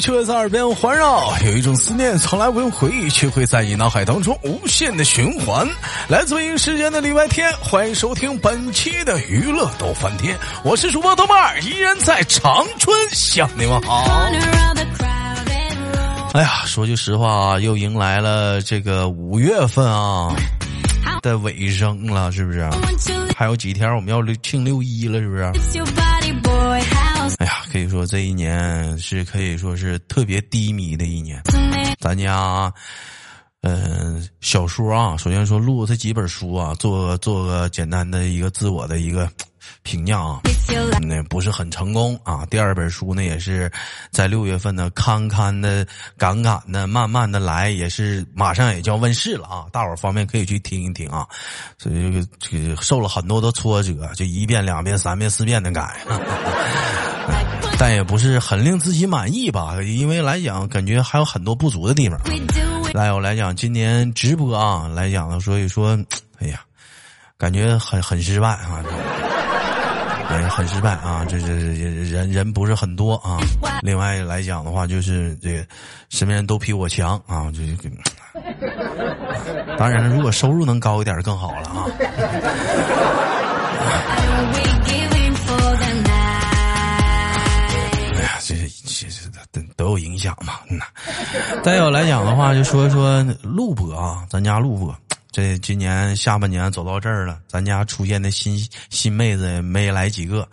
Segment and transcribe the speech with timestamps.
[0.00, 5.66] 却在耳边环绕；有一种思念，从来不用回忆，却会在你脑海当中无限的循环。
[6.08, 14.04] 来自北京时间的礼拜天，欢迎收听本期的娱乐逗翻天，我是主播豆瓣儿，依然在长春向你们好。
[16.34, 20.34] 哎呀，说句实话啊，又迎来了这个五月份啊
[21.20, 22.66] 的尾声了，是不是？
[23.36, 25.52] 还有几天我们要庆六一了，是不是？
[27.72, 31.40] 可以说这一年是可以说是特别低迷的一年。
[31.98, 32.70] 咱家，
[33.62, 39.26] 嗯，小说啊，首先说录这几本书啊，做做个简单的一个自我的一个
[39.84, 40.42] 评价啊，
[41.00, 42.44] 那不是很成功啊。
[42.50, 43.72] 第二本书呢，也是
[44.10, 45.86] 在六月份呢，堪堪的、
[46.18, 49.64] 赶赶的、慢慢的来，也是马上也就要问世了啊。
[49.72, 51.26] 大伙儿方便可以去听一听啊。
[51.78, 55.96] 所以这个这受了很多的挫折，就一遍、两遍、三遍、四遍的改。
[57.78, 62.20] 但也不是很令自己满意吧，因为来讲感觉还有很多不足的地方。
[62.92, 65.98] 来我来讲，今年直播啊来讲呢，所以说，
[66.38, 66.60] 哎呀，
[67.38, 68.84] 感觉很很失败啊，
[70.30, 73.38] 也很失败啊，这这人人不是很多啊。
[73.82, 75.66] 另外来讲的话，就是这个
[76.10, 77.90] 身边人都比我强啊，这个。
[79.76, 81.86] 当然了，如果收入能高一点更好了啊。
[89.76, 90.84] 都有影响嘛，嗯呐。
[91.62, 94.96] 再有来讲的话，就说说录播啊，咱家录播。
[95.32, 100.46] 这今年下半年走到这儿了，咱家出现的新新妹子没来几个，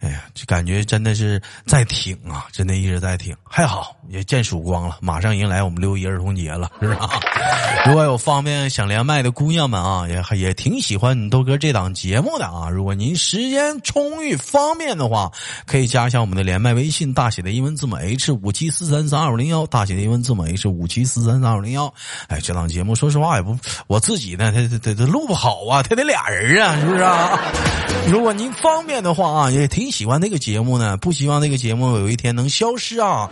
[0.00, 7.08] 哎呀，就感觉真的是在挺啊，真的一直在挺，还好也见曙光了，马上迎来我们六一儿童节了，是吧？
[7.86, 12.68] 如果有方便想连麦的姑娘们啊，也也挺喜欢你豆哥这档节目的啊。
[12.68, 15.32] 如果您时间充裕方便的话，
[15.64, 21.92] 可以加一下我们的连麦微信，大写的英文字母 H 五七四三三二五零幺，大写的英文字母 H 五七四三三二五零幺。
[22.26, 24.28] 哎，这档节目说实话也不我自己。
[24.28, 27.40] 己呢，他他他他录不好啊，他得俩人啊，是不是啊？
[28.10, 33.30] 如果您方便的话啊，也挺喜欢这个节目呢，不希望这个节目有一天能消失啊。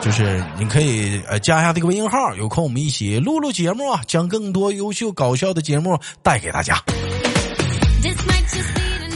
[0.00, 6.80] 就是你可以呃加一下这个微信号，有空我们一起录录节目啊，将更多优秀搞笑的节目带给大家。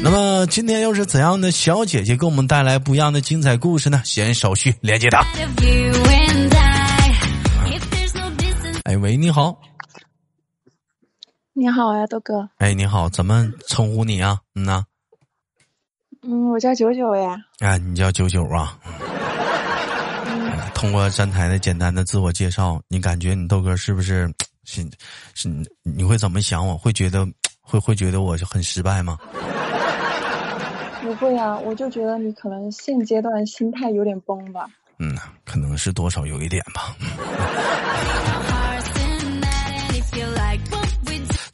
[0.03, 4.03] 那么今天又是怎样的小姐姐给我们带来不一样的精彩故事呢？
[4.05, 5.25] 先手续连接她。
[8.85, 9.70] 哎喂，你好。
[11.61, 12.49] 你好呀，豆哥。
[12.57, 14.39] 哎，你好，怎么称呼你啊？
[14.57, 14.83] 嗯呐。
[16.23, 17.37] 嗯，我叫九九呀。
[17.59, 18.79] 哎，你叫九九啊。
[20.75, 24.27] 通过站台的简单的自我介绍，你感觉你豆哥是不是
[24.65, 24.83] 是
[25.35, 25.51] 是？
[25.83, 26.67] 你会怎么想？
[26.67, 27.29] 我会觉得
[27.61, 29.19] 会会觉得我就很失败吗？
[31.05, 34.65] 不会啊，我就觉得你可能现阶段心态有点崩吧。
[34.99, 36.97] 嗯，可能是多少有一点吧。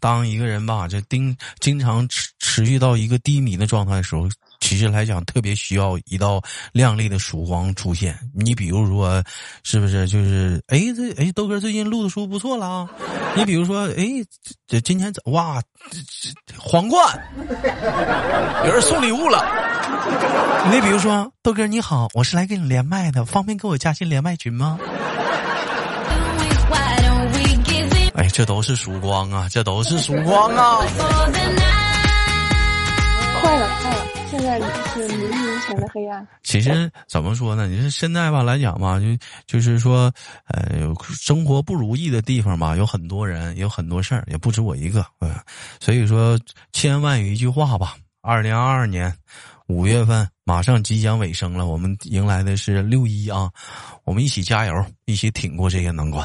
[0.06, 4.28] 当一个人吧，这经经常持持续到一个低迷的状态的时候，
[4.60, 6.40] 其实来讲特别需要一道
[6.70, 8.16] 亮丽的曙光出现。
[8.32, 9.20] 你比如说，
[9.64, 12.88] 是不是就是哎这哎豆哥最近录的书不错了啊？
[13.34, 14.06] 你比如说哎
[14.68, 15.98] 这今天哇这
[16.46, 17.04] 这皇冠
[18.64, 19.44] 有人送礼物了。
[20.70, 24.78] 你比如说豆哥你好，我是来跟你连麦的，方便给我加进连麦群吗？
[28.36, 29.48] 这都是曙光啊！
[29.50, 30.76] 这都是曙光啊！
[33.40, 34.06] 快了，快了！
[34.30, 34.60] 现在
[34.92, 36.28] 是黎明前的黑暗。
[36.42, 37.66] 其实怎么说呢？
[37.66, 39.06] 你说现在吧来讲吧，就
[39.46, 40.12] 就是说，
[40.48, 40.82] 呃，
[41.18, 45.02] 生活不如意的地方吧，有很多人，有很多事儿，也不止我一个。
[45.20, 45.34] 嗯，
[45.80, 46.38] 所以说，
[46.74, 49.10] 千万有一句话吧：二零二二年
[49.66, 53.50] 五月份马上即将尾声了，我们迎来的是六一啊！
[54.04, 56.22] 我们一起加油，一起挺过这些难关。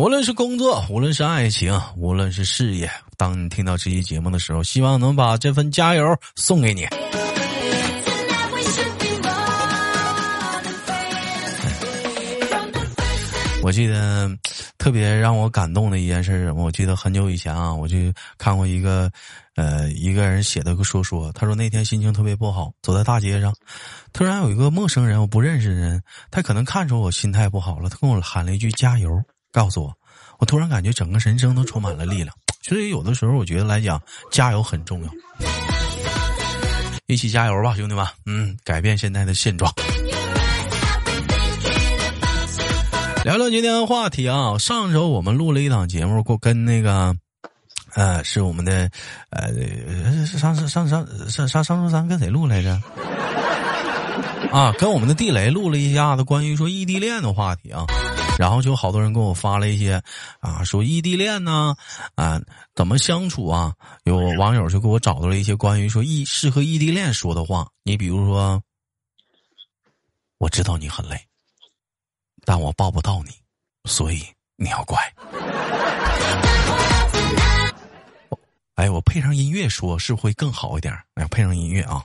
[0.00, 6.86] 无论是工作，无论是爱情，无论是事业，当你听到这期节目的时候，希望能把这份加油送给你。
[13.62, 14.30] 我记得
[14.78, 17.98] 特别让我感动的一件事是什么，我记得很久以前啊，我就
[18.38, 19.12] 看过一个
[19.54, 23.54] 呃一个人写的个说说，他说那天心情特别不好，走在大街上，
[24.14, 29.22] 突然有一个陌生人，我不认识的人，他可能看出我心态不好了，他跟我喊了一句加油。
[29.52, 29.92] 告诉我，
[30.38, 32.28] 我突然感觉整个人生都充满了力量。
[32.62, 34.00] 所以有的时候，我觉得来讲，
[34.30, 35.10] 加油很重要。
[37.06, 38.06] 一起加油吧，兄弟们！
[38.26, 39.72] 嗯，改变现在的现状。
[43.24, 44.56] 聊聊今天的话题啊。
[44.58, 47.14] 上周我们录了一档节目，过跟那个
[47.94, 48.88] 呃，是我们的，
[49.30, 49.52] 呃，
[50.26, 52.80] 上上上上上上上周三跟谁录来着？
[54.52, 57.84] 啊，跟我们的地雷录了一下子关于说异地恋的话题啊，
[58.40, 60.02] 然后就好多人给我发了一些
[60.38, 61.76] 啊，说异地恋呢，
[62.14, 62.40] 啊，
[62.74, 63.74] 怎么相处啊？
[64.04, 68.62] 有网友就给我找到了一些关于说异适合异地恋说的话，你比如说，
[70.38, 71.20] 我知道你很累，
[72.46, 73.32] 但我抱不到你，
[73.84, 74.24] 所以
[74.56, 74.98] 你要乖。
[78.76, 80.98] 哎，我配上音乐说，是会更好一点？
[81.12, 82.02] 哎，配上音乐啊，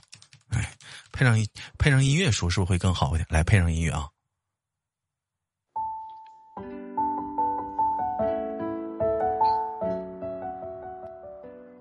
[0.50, 0.70] 哎，
[1.12, 1.48] 配上音
[1.78, 3.26] 配上音乐说，是不是会更好一点？
[3.30, 4.06] 来，配上音乐啊。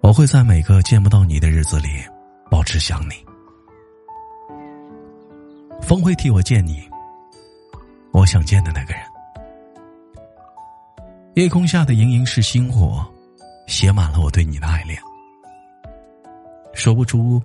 [0.05, 1.89] 我会在每个见不到你的日子里，
[2.47, 3.13] 保持想你。
[5.81, 6.87] 风会替我见你，
[8.11, 9.01] 我想见的那个人。
[11.33, 13.03] 夜空下的盈盈是星火。
[13.65, 14.95] 写满了我对你的爱恋，
[16.75, 17.41] 说不出，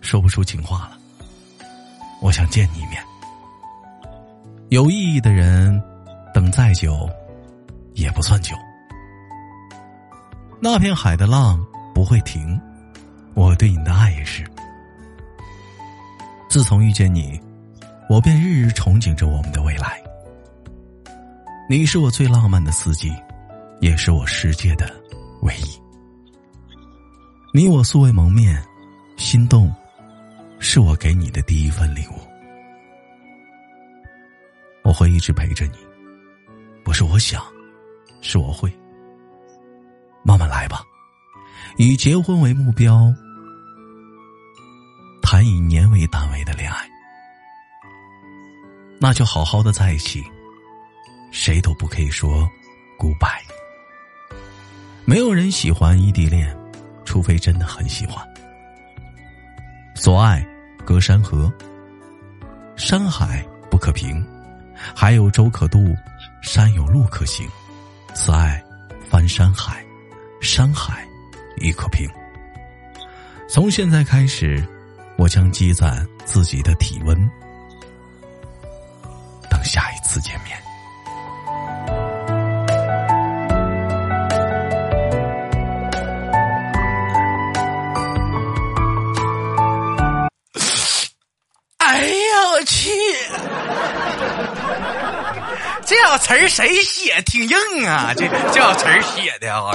[0.00, 0.98] 说不出情话了。
[2.22, 3.04] 我想见你一面。
[4.70, 5.78] 有意义的人，
[6.32, 7.06] 等再久，
[7.92, 8.56] 也不算久。
[10.58, 11.64] 那片海的浪
[11.94, 12.60] 不会停，
[13.34, 14.44] 我对你的爱也是。
[16.48, 17.38] 自从遇见你，
[18.08, 20.00] 我便日日憧憬着我们的未来。
[21.68, 23.12] 你是我最浪漫的四季，
[23.80, 24.90] 也是我世界的。
[25.42, 25.80] 唯一，
[27.52, 28.60] 你我素未谋面，
[29.16, 29.72] 心动
[30.58, 32.14] 是我给你的第一份礼物。
[34.82, 35.76] 我会一直陪着你，
[36.82, 37.42] 不是我想，
[38.22, 38.72] 是我会。
[40.26, 40.82] 慢慢来吧，
[41.76, 43.14] 以结婚为目标，
[45.22, 46.78] 谈以年为单位的恋爱，
[48.98, 50.24] 那就好好的在一起，
[51.30, 52.50] 谁都不可以说
[52.98, 53.40] goodbye。
[55.04, 56.52] 没有人喜欢异地恋，
[57.04, 58.26] 除非真的很喜欢。
[59.94, 60.44] 所爱
[60.84, 61.52] 隔山河，
[62.74, 64.26] 山海不可平，
[64.92, 65.94] 海有舟可渡，
[66.42, 67.48] 山有路可行。
[68.12, 68.60] 此爱
[69.08, 69.85] 翻山海，
[70.40, 71.06] 山海
[71.56, 72.08] 亦可平。
[73.48, 74.62] 从现在开始，
[75.16, 77.16] 我将积攒自己的体温，
[79.48, 80.56] 等下一次见面。
[91.78, 92.90] 哎呀，我去
[95.84, 97.22] 这小词儿谁写？
[97.22, 98.12] 挺硬啊！
[98.16, 99.72] 这这小词儿写的啊！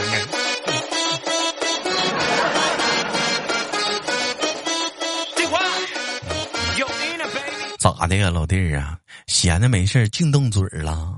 [8.11, 8.97] 的呀，老弟儿啊？
[9.27, 11.17] 闲的没事净动嘴儿了？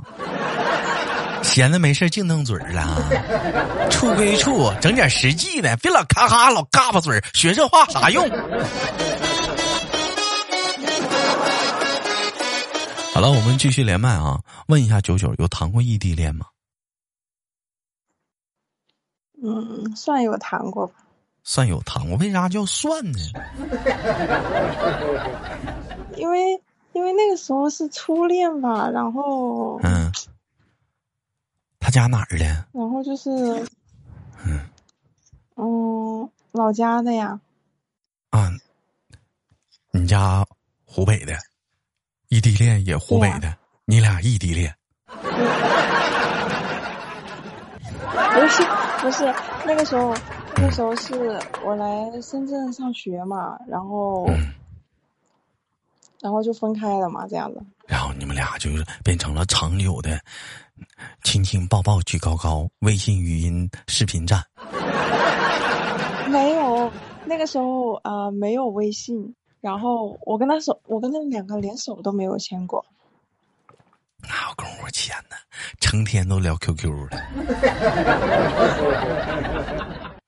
[1.42, 3.90] 闲的没事净动嘴儿了？
[3.90, 8.30] 处归处，整点实际的，别老咔咔老嘎巴嘴儿，学这话啥用？
[13.14, 14.40] 好了，我们继续连麦啊！
[14.68, 16.46] 问一下九九，有谈过异地恋吗？
[19.44, 20.94] 嗯，算有谈过吧。
[21.44, 23.20] 算有谈过，为啥叫算呢？
[26.16, 26.62] 因为
[26.94, 30.12] 因为那个时候是初恋吧，然后嗯，
[31.80, 32.46] 他家哪儿的？
[32.72, 33.30] 然后就是
[34.46, 34.60] 嗯
[35.56, 37.40] 嗯，老家的呀。
[38.30, 38.50] 啊，
[39.92, 40.46] 你家
[40.86, 41.34] 湖北的。
[42.30, 44.76] 异地恋也湖北的，你俩异地恋？
[45.06, 45.20] 不
[48.50, 48.64] 是
[49.02, 49.32] 不是，
[49.68, 50.16] 那个时候
[50.56, 54.26] 那时候是我来深圳上学嘛，然后
[56.24, 57.62] 然后就分开了嘛，这样子。
[57.86, 60.18] 然后你们俩就是变成了长久的
[61.24, 64.42] 亲亲抱抱举高高，微信语音视频战。
[66.32, 66.90] 没有，
[67.26, 69.36] 那个时候啊没有微信。
[69.60, 72.86] 然后我跟他手，我跟他两个连手都没有牵过，
[74.22, 75.36] 哪有功夫牵呢？
[75.80, 77.22] 成天都聊 QQ 了，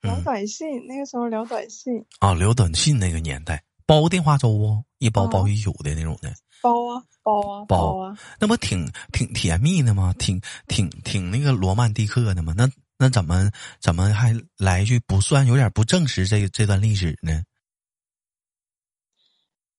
[0.02, 0.86] 聊短信。
[0.86, 4.84] 那个时候聊短信啊，聊短信那个年代，包电话粥不？
[4.98, 10.14] 一包包一宿的那种的，包啊包啊包啊，那不挺挺甜蜜的吗？
[10.18, 12.54] 挺挺挺那个罗曼蒂克的吗？
[12.56, 12.66] 那
[12.98, 17.42] 那怎么怎么还来一句不算有点不证实这这段历史呢？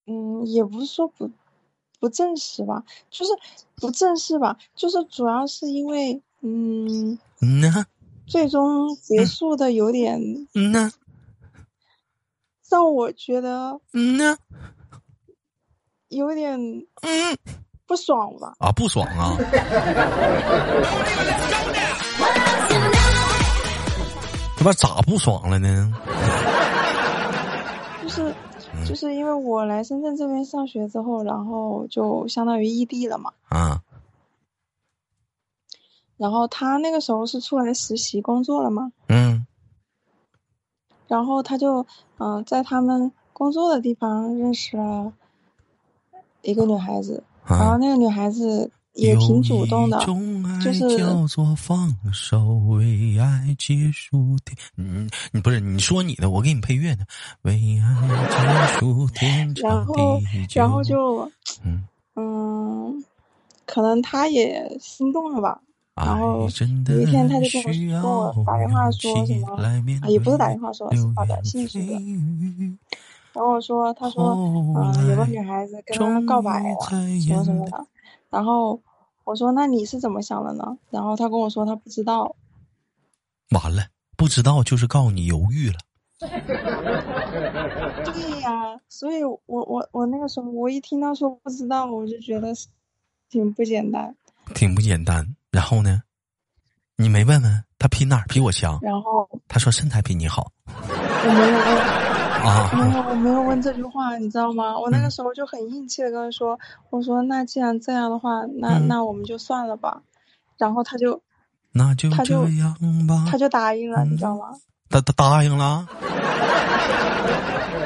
[0.06, 1.32] 嗯，也不是说不
[2.00, 3.32] 不正式吧，就是
[3.76, 7.86] 不正式吧，就是主要是因为，嗯，嗯呢，
[8.28, 10.92] 最终结束的有点，嗯呢，
[12.70, 14.38] 让我觉得，嗯呢，
[16.10, 16.60] 有点，
[17.02, 17.38] 嗯，
[17.86, 18.54] 不爽吧？
[18.60, 19.36] 啊，不爽啊！
[24.58, 25.94] 不咋不爽了呢？
[28.04, 28.34] 就是
[28.86, 33.32] 就是因为我来深圳这边上学之后，然后就相当于异地了嘛。
[33.50, 33.82] 啊。
[36.18, 38.92] 然后他那个时候是出来实习工作了嘛？
[39.08, 39.27] 嗯。
[41.08, 41.86] 然后他就
[42.18, 45.14] 嗯，在他们工作的地方认识了
[46.42, 50.00] 一个女孩子，然后那个女孩子也挺主动的，
[50.64, 54.58] 就是叫做放手，为爱结束天。
[54.76, 57.06] 嗯，你不是你说你的，我给你配乐呢。
[57.44, 59.94] 为爱结束天长地
[60.48, 60.60] 久。
[60.60, 61.32] 然后，然后就
[61.64, 63.06] 嗯嗯，
[63.66, 65.62] 可能他也心动了吧。
[65.98, 66.48] 然后有
[67.02, 67.64] 一天，他就跟
[68.04, 71.94] 我跟我打电话说什么啊，也不是打电话说，是发短信似的。
[73.34, 74.36] 然后我说，他说，
[74.76, 76.76] 嗯，有个女孩子跟他告白了，
[77.20, 77.88] 什么什么的。
[78.30, 78.80] 然后
[79.24, 80.78] 我说，那你是怎么想的呢？
[80.92, 82.36] 然后他跟我说，他不知道。
[83.50, 85.78] 完了，不知道就是告诉你犹豫了。
[86.20, 86.30] 对
[88.42, 92.54] 呀，所以我我我那个时候，我一听到说不知道，我就觉得
[93.30, 94.16] 挺不简单。
[94.54, 95.36] 挺不简单。
[95.52, 96.02] 然后呢？
[97.00, 98.80] 你没问问他比哪儿比我强？
[98.82, 100.52] 然后他说身材比你好。
[100.66, 101.78] 我没有问
[102.42, 104.76] 啊，没有，我没有问这句话，你知道吗？
[104.76, 110.02] 我那个时候就很硬气的跟他说：“我说那既然这样的话，那那我们就算了吧。”
[110.58, 111.22] 然后他就，
[111.72, 112.42] 那就他就
[113.08, 114.46] 吧，他就答应了，你知道吗？
[114.90, 115.88] 他他答应了。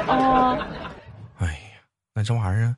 [0.07, 0.57] 哦。
[1.39, 2.77] 哎呀，那这玩意儿，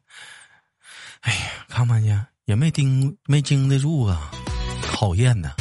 [1.21, 2.09] 哎呀，看看去
[2.45, 4.31] 也没盯没经得住啊。
[5.03, 5.51] 讨厌呢，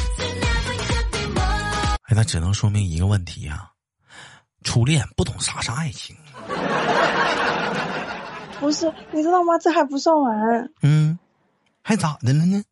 [2.02, 3.72] 哎，那只能说明一个问题呀，
[4.62, 6.14] 初恋不懂啥是爱情。
[8.60, 9.58] 不是，你知道吗？
[9.58, 10.70] 这还不算完。
[10.82, 11.18] 嗯，
[11.82, 12.62] 还咋的了呢？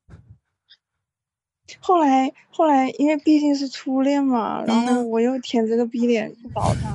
[1.81, 6.89] 后来，后来，因为毕竟是初恋嘛，然后我又舔着个逼脸去找他。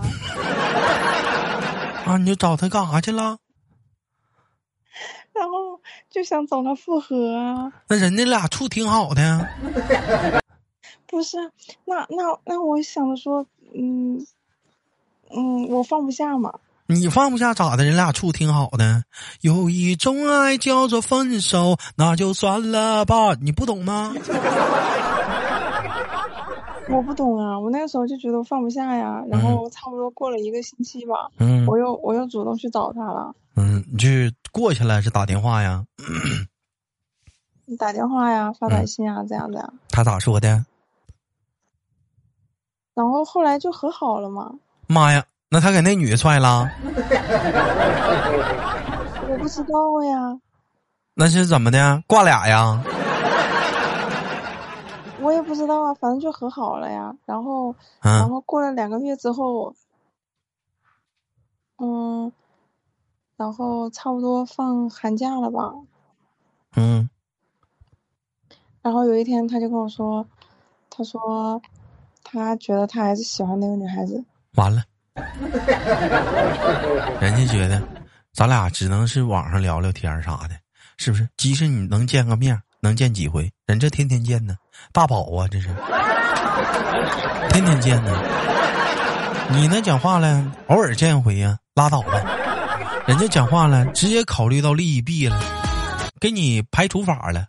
[2.13, 3.39] 啊，你就找他干啥去了？
[5.35, 5.81] 然后
[6.15, 7.73] 就想找他复合啊？
[7.89, 9.45] 那人家俩处挺好的。
[11.07, 11.37] 不是，
[11.83, 14.25] 那那那我想着说，嗯
[15.29, 16.53] 嗯，我放不下嘛。
[16.87, 17.83] 你放不下咋的？
[17.83, 19.03] 人俩处挺好的。
[19.41, 23.33] 有一种爱叫做分手，那就算了吧。
[23.41, 24.15] 你不懂吗？
[26.87, 29.21] 我不懂啊，我那个时候就觉得放不下呀。
[29.29, 33.35] 然后差不多过了一个星期吧，嗯，我又我又主动去找他了。
[33.57, 35.85] 嗯，你去过去了是打电话呀？
[37.65, 39.69] 你 打电话呀，发短信啊，这样的呀？
[39.89, 40.65] 他咋说的？
[42.93, 44.53] 然后后来就和好了嘛。
[44.87, 46.71] 妈呀，那他给那女的踹了？
[49.27, 50.39] 我不知道呀。
[51.15, 52.01] 那是怎么的？
[52.07, 52.81] 挂俩呀？
[55.19, 57.13] 我也不知道啊，反正就和好了呀。
[57.25, 59.75] 然后，然后过了两个月之后，
[61.79, 62.31] 嗯。
[63.37, 65.73] 然后差不多放寒假了吧，
[66.75, 67.09] 嗯，
[68.81, 70.25] 然后有一天他就跟我说，
[70.89, 71.61] 他说
[72.23, 74.23] 他觉得他还是喜欢那个女孩子。
[74.55, 74.83] 完了，
[77.19, 77.81] 人家觉得
[78.31, 80.55] 咱俩只能是网上聊聊天啥的，
[80.95, 81.27] 是不是？
[81.35, 83.51] 即使你能见个面，能见几回？
[83.65, 84.55] 人这天天见呢，
[84.93, 85.67] 大宝啊，这是
[87.49, 88.17] 天天见呢。
[89.51, 92.23] 你那讲话了，偶尔见一回呀，拉倒吧。
[93.07, 95.39] 人家讲话了，直接考虑到利弊了，
[96.19, 97.45] 给你排除法了。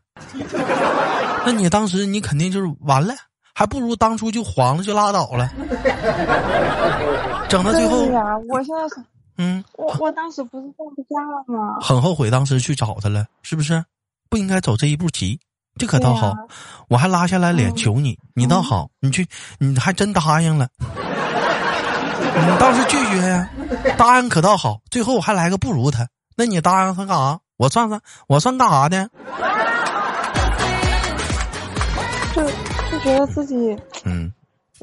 [1.47, 3.15] 那你当时你肯定就是完了，
[3.55, 5.51] 还不如当初就黄了就拉倒了。
[7.49, 7.97] 整到最后，
[8.49, 9.03] 我现在是，
[9.39, 11.79] 嗯，我我当时不是放不下了吗？
[11.81, 13.83] 很后悔当时去找他了，是不是？
[14.29, 15.39] 不应该走这一步棋，
[15.79, 16.35] 这可倒好，
[16.89, 19.27] 我还拉下来脸求你，你倒好，你去，
[19.59, 20.69] 你还真答应了。
[22.39, 23.51] 你倒是拒绝呀？
[23.97, 26.09] 答应可倒好，最后我还来个不如他。
[26.37, 27.41] 那你答应他干啥？
[27.57, 29.09] 我算算，我算干啥呢？
[32.35, 32.43] 就
[32.91, 33.75] 就觉得自己，
[34.05, 34.31] 嗯，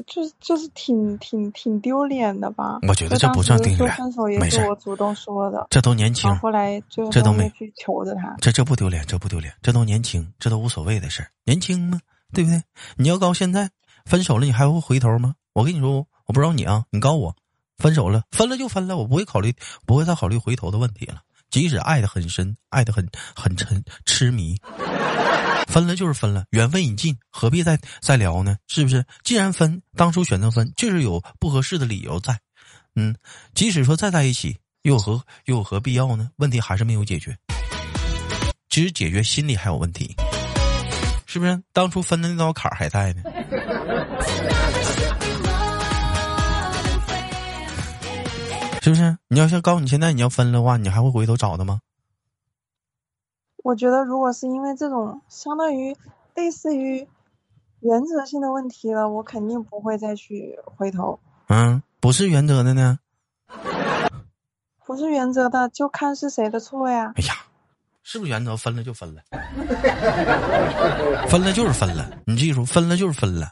[0.06, 2.80] 就就是挺挺挺丢脸的吧？
[2.88, 4.66] 我觉得这不算丢脸，没事。
[4.68, 6.34] 我主动说的，这都年轻。
[6.38, 8.34] 后来就这都没去求着他。
[8.40, 11.28] 这这不丢脸，这不丢脸，这都年轻，这都无所谓的事儿。
[11.44, 12.00] 年轻嘛？
[12.32, 12.60] 对不对？
[12.96, 13.70] 你要告现在
[14.04, 15.34] 分手了，你还会回头吗？
[15.52, 17.36] 我跟你说，我不知道你啊，你告我。
[17.84, 21.16] 分手了，分了就分了，我不会考虑，不会再考虑回头的问题了。
[21.50, 24.56] 即使爱的很深，爱的很很沉，痴迷，
[25.68, 28.56] 分了就是分了，缘分已尽，何必再再聊呢？
[28.68, 29.04] 是不是？
[29.22, 32.40] 既然分，当初选择分，就是有不合适的理由在。
[32.94, 33.14] 嗯，
[33.54, 36.30] 即使说再在一起，又有何又有何必要呢？
[36.36, 37.36] 问题还是没有解决，
[38.70, 40.16] 只是解决心里还有问题，
[41.26, 41.62] 是不是？
[41.74, 43.22] 当初分的那道坎还在呢。
[48.84, 49.16] 是不是？
[49.28, 51.80] 你要是告诉你现在你要分的话，你还会回头找他吗？
[53.62, 55.96] 我觉得，如果是因为这种相当于
[56.34, 57.08] 类似于
[57.80, 61.18] 原则性的问题了，我肯定不会再去回头。
[61.48, 62.98] 嗯，不是原则的呢？
[64.84, 67.14] 不是原则的，就看是谁的错呀。
[67.16, 67.36] 哎呀，
[68.02, 68.54] 是不是原则？
[68.54, 69.22] 分了就分了，
[71.30, 72.06] 分了就是分了。
[72.26, 73.50] 你记住，分了就是分了。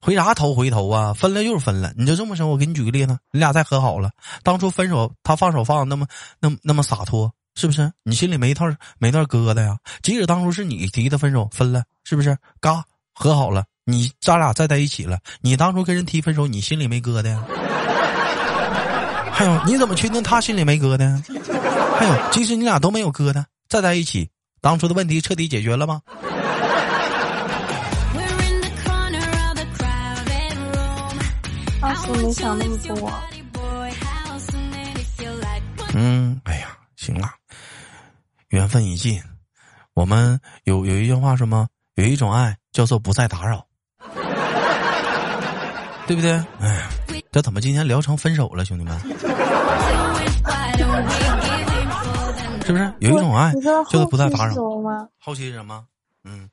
[0.00, 1.12] 回啥头回头啊？
[1.12, 1.92] 分了就是分了。
[1.96, 4.10] 你就这么说，我给你举个例子，你俩再和好了，
[4.42, 6.06] 当初分手他放手放那么
[6.40, 7.90] 那么那么洒脱，是不是？
[8.04, 8.66] 你心里没套
[8.98, 9.76] 没段疙瘩呀？
[10.02, 12.36] 即使当初是你提的分手，分了，是不是？
[12.60, 17.44] 嘎和好了，你咱俩再在一起了，你当初跟人提分手，你心里没疙瘩呀？
[19.32, 21.22] 还有，你怎么确定他心里没疙瘩？
[21.98, 26.00] 还有，即使你俩都没有疙瘩，再在一起，当初的问题彻底解决了吗？
[32.08, 33.10] 我没想那么多。
[35.94, 37.28] 嗯，哎呀，行了，
[38.48, 39.20] 缘分已尽。
[39.94, 41.68] 我们有有一句话说吗？
[41.94, 43.66] 有一种爱叫做不再打扰，
[46.06, 46.32] 对不对？
[46.60, 46.88] 哎呀，
[47.32, 48.98] 这怎么今天聊成分手了，兄弟们？
[52.64, 55.08] 是不是有一种爱叫做不再打扰吗？
[55.18, 55.84] 好奇是什么？
[56.24, 56.48] 嗯，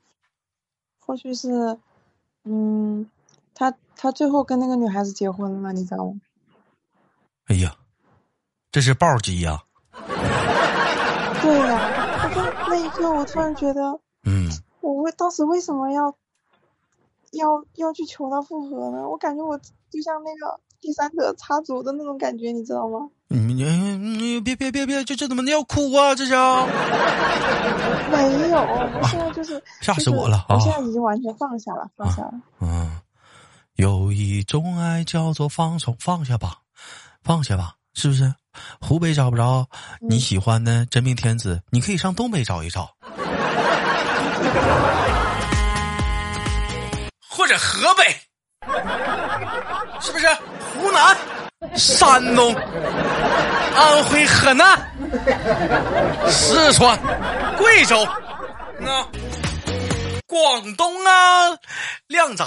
[1.00, 1.78] 或许是，
[2.44, 3.06] 嗯。
[3.58, 6.14] 他他最后跟那个女孩子结婚了，你知道吗？
[7.48, 7.76] 哎呀，
[8.72, 9.62] 这是暴击呀！
[11.42, 14.50] 对呀，我就那一刻，我突然觉得，嗯，
[14.82, 16.16] 我为当时为什么要
[17.32, 19.08] 要要去求他复合呢？
[19.08, 23.10] 我感觉我就像那个第三者插足的那种感觉，你知道吗？
[23.28, 26.16] 你你你别别别别，这这怎么要哭啊？
[26.16, 26.34] 这是？
[28.12, 30.46] 没有，我现在就是吓死我了！
[30.50, 32.32] 我现在已经完全放下了，放下了。
[32.62, 32.75] 嗯。
[33.76, 36.60] 有一种爱叫做放松，放下吧，
[37.24, 38.34] 放下吧，是不是？
[38.80, 39.68] 湖北找不着
[40.00, 42.90] 你喜欢的真命天子，你可以上东北找一找，
[47.30, 48.18] 或者河北，
[50.00, 50.26] 是不是？
[50.74, 51.18] 湖南、
[51.76, 52.56] 山东、
[53.76, 54.90] 安徽、河南、
[56.30, 56.98] 四川、
[57.58, 58.08] 贵州，
[58.80, 59.06] 那
[60.26, 61.58] 广东啊，
[62.08, 62.46] 靓仔。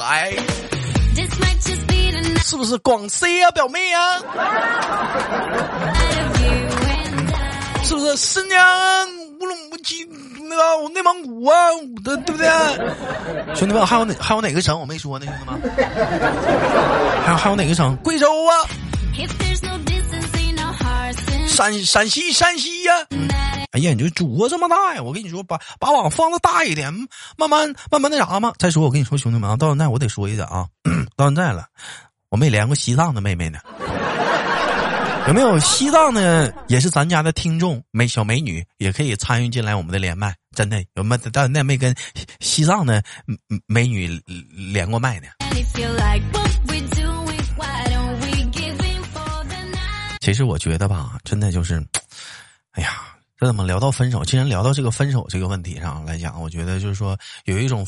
[2.45, 4.19] 是不是广西啊，表妹啊？
[7.83, 9.09] 是不是新疆、
[9.41, 10.07] 乌鲁木齐、
[10.49, 11.55] 那个内蒙古啊？
[12.05, 12.49] 对对不对？
[13.55, 15.27] 兄弟们，还有哪还有哪个省我没说呢？
[15.27, 15.61] 兄弟们，
[17.25, 17.97] 还有还有哪个省？
[18.03, 18.53] 贵州啊？
[21.59, 22.92] 陕陕西山西呀？
[23.73, 25.03] 哎呀，你就祖国这么大呀！
[25.03, 26.94] 我跟你说，把把网放的大一点，
[27.37, 28.53] 慢慢慢慢那啥嘛。
[28.61, 30.68] 再说，我跟你说，兄弟们啊，到现在我得说一下啊，
[31.16, 31.66] 到现在了。
[32.29, 33.59] 我没连过西藏的妹妹呢，
[35.27, 40.33] 有没有西藏的也是咱家的听众美小美女也可以参与进来我们的连麦？
[40.55, 41.18] 真的有没？
[41.33, 41.92] 但那没跟
[42.38, 43.03] 西藏的
[43.66, 44.07] 美女
[44.73, 45.27] 连过麦呢。
[50.21, 51.85] 其实我觉得吧，真的就是，
[52.73, 53.15] 哎呀。
[53.41, 54.25] 这怎么聊到分手？
[54.25, 57.87] 既然聊到这个分手这个问题上来讲，我觉得就是说有一种，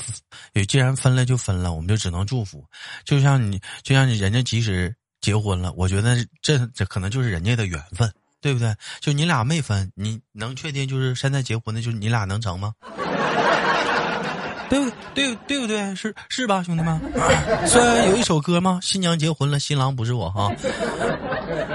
[0.53, 2.64] 有既然分了就分了，我们就只能祝福。
[3.05, 8.09] 就像你，就像人家即使结婚了，我觉得这这可能就是人家的缘分，
[8.40, 8.73] 对不对？
[9.01, 12.73] 就你俩没分，你能确定就是现在结婚的，就是你俩能成吗？
[14.70, 15.35] 对对？
[15.46, 15.94] 对不对？
[15.94, 16.98] 是是吧，兄弟们？
[17.66, 18.78] 虽然有一首歌吗？
[18.83, 20.50] 新娘结婚了，新郎不是我哈。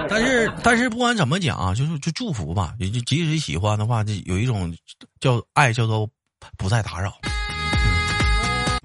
[0.10, 2.74] 但是但是不管怎么讲啊，就是就祝福吧。
[2.80, 4.74] 也就即使喜欢的话，就有一种
[5.20, 6.10] 叫爱，叫做
[6.58, 7.14] 不再打扰。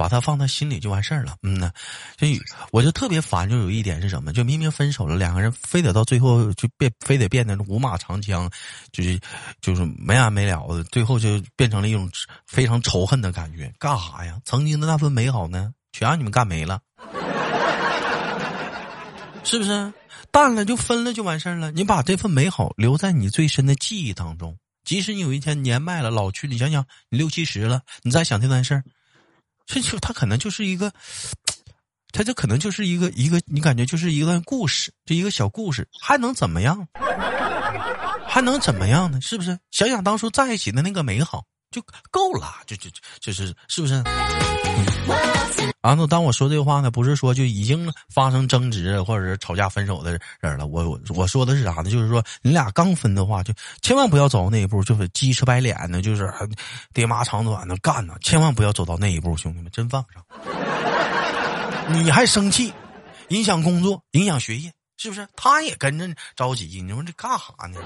[0.00, 1.36] 把它放在心里就完事儿了。
[1.42, 1.70] 嗯呢，
[2.18, 2.40] 所以
[2.72, 4.32] 我就特别烦，就有一点是什么？
[4.32, 8.50] 就明明分手了，两个人非得到最后就变，非得变得五马长枪，
[8.92, 9.20] 就是
[9.60, 12.10] 就是没完没了的，最后就变成了一种
[12.46, 13.70] 非常仇恨的感觉。
[13.78, 14.40] 干啥呀？
[14.46, 16.80] 曾经的那份美好呢，全让你们干没了，
[19.44, 19.92] 是不是？
[20.30, 21.70] 淡了就分了就完事儿了。
[21.72, 28.82] 你把这份美好留在你最深的记忆当中，即使你有一天年迈了、老去，你想想，你六七十了，你再想这段事儿。
[29.72, 30.92] 这就他可能就是一个，
[32.12, 36.88] 他这可能就是一个一个，你感觉就是一段故事，就一个小故事，还能怎么样？
[38.26, 39.20] 还能怎么样呢？
[39.20, 39.56] 是不是？
[39.70, 41.80] 想想当初在一起的那个美好就
[42.10, 44.02] 够了，就就就是是不是？
[45.80, 50.66] 啊，那当我说这话呢，不是说就已经发生争执或者是吵架分手的人了。
[50.66, 51.84] 我我我说的是啥呢？
[51.90, 56.32] 就是说你俩刚分的话，就千万不要走那一步，就是鸡吃白脸的，就是
[56.92, 60.24] 爹妈长短的干呢，千万不要走到那一步，兄弟们真犯不上。
[61.92, 62.72] 你还生气，
[63.28, 65.26] 影响工作，影响学业，是不是？
[65.34, 66.06] 他也跟着
[66.36, 67.80] 着急，你说这干啥呢？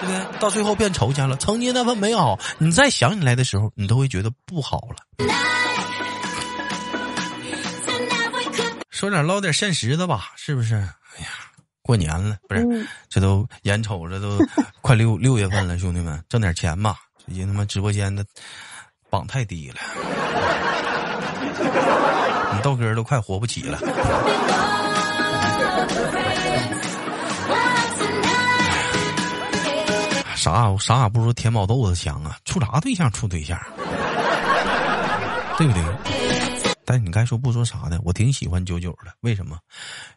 [0.00, 0.40] 对不对？
[0.40, 1.36] 到最后变仇家了。
[1.36, 5.26] 曾经那份美好，你再想起来的时候，你都会觉得不好了。
[9.02, 10.76] 说点唠点现实的吧，是不是？
[10.76, 11.26] 哎呀，
[11.82, 12.86] 过年了，不是？
[13.08, 14.38] 这都眼瞅着都
[14.80, 16.98] 快六六月份了，兄弟们，挣点钱吧。
[17.26, 18.24] 最近他妈直播间的
[19.10, 19.80] 榜太低了，
[22.54, 23.80] 你豆哥都快活不起了。
[30.36, 32.38] 啥啥也不如填饱豆子强啊！
[32.44, 33.58] 处啥对象处对象，
[35.58, 35.82] 对不对？
[36.84, 39.12] 但你该说不说啥的，我挺喜欢九九的。
[39.20, 39.58] 为什么？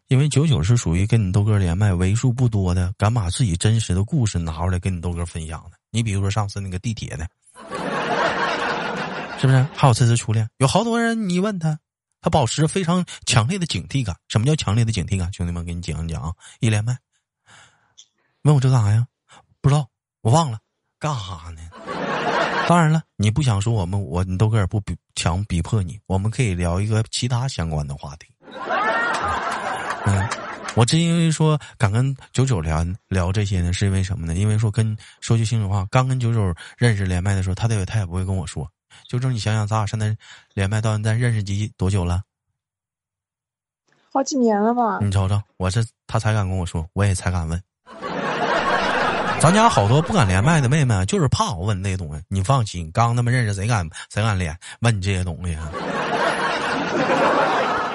[0.07, 5.77] 因为九九是属于跟你豆哥连麦为数不多的敢把自己真实的故事拿出来跟你豆哥分享的。
[5.91, 7.27] 你比如说上次那个地铁的，
[9.39, 9.65] 是不是？
[9.75, 11.79] 还有这次初恋，有好多人你问他，
[12.21, 14.15] 他保持非常强烈的警惕感。
[14.27, 15.31] 什么叫强烈的警惕感？
[15.33, 16.33] 兄弟们，给你讲一讲啊！
[16.59, 16.97] 一连麦，
[18.41, 19.07] 问我这干啥呀？
[19.61, 19.87] 不知道。
[20.21, 20.57] 我忘了
[20.97, 21.61] 干哈呢？
[22.67, 25.99] 当然了，你不想说我们，我你都个不比强逼迫你。
[26.07, 28.27] 我们可以聊一个其他相关的话题。
[30.07, 30.27] 嗯，
[30.75, 34.33] 我之因为说敢跟九九聊聊这些呢，是因为什么呢？
[34.33, 38.67] 因为说跟说句心里话，刚跟九九认识连麦的时候，他得他也不会跟我说。
[39.07, 40.17] 九九，你想想，咱俩现在
[40.53, 42.21] 连麦到现在认识几多久了？
[44.11, 44.99] 好几年了吧？
[45.01, 47.61] 你瞅瞅，我这他才敢跟我说，我也才敢问。
[49.39, 52.23] 咱家好多不敢连麦的妹妹，就是怕我问那些东西。
[52.27, 55.69] 你放心，刚他妈认识，谁敢谁敢连问你这些东西啊？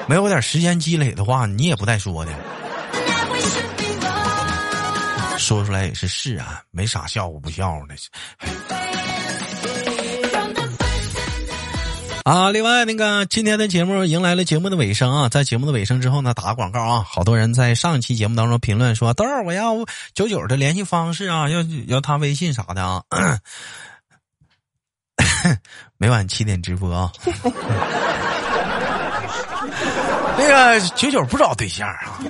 [0.06, 2.30] 没有点时间积累的话，你也不带说的。
[5.38, 8.99] 说出来也是是啊，没啥笑话不笑话的。
[12.24, 19.74] 啊，另外那个今天的节目迎来了节目的尾声啊，在节目的尾声之后呢，打个广告啊，好多人在上一期节目当中评论说，豆儿我要
[20.14, 23.02] 九九的联系方式啊，要要他微信啥的啊，
[25.96, 27.10] 每晚七点直播啊，
[30.36, 32.20] 那个九九不找对象啊。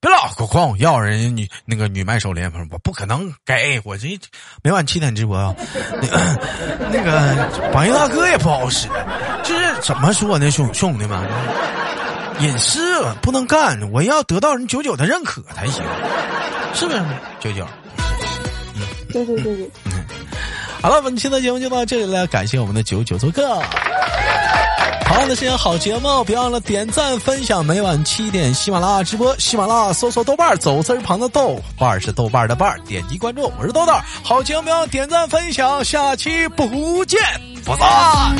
[0.00, 4.08] 别老管我要人家女那个女卖手链，我不可能给我这
[4.62, 5.52] 每晚七点直播啊。
[6.92, 8.86] 那个榜一大哥也不好使，
[9.42, 11.20] 就是怎么说呢，兄兄弟们，
[12.38, 15.82] 隐私不能干，我要得到人九九的认可才行，
[16.74, 17.02] 是不是
[17.40, 17.66] 九九？
[18.76, 18.82] 嗯，
[19.12, 19.70] 对对对对。
[19.86, 20.04] 嗯，
[20.80, 23.60] 好了，本期的节目就到这里了，感谢我们的九九做客。
[25.08, 27.64] 好的，天好节目，别忘了点赞分享。
[27.64, 33.92] 每晚七点，喜马拉雅直播，喜马拉雅搜索豆瓣走字旁的豆，瓣是豆瓣的瓣，点击关注，我是豆豆。
[34.22, 37.18] 好节目，别忘点赞分享，下期不见
[37.64, 38.36] 不散。